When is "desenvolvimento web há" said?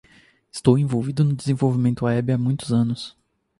1.35-2.37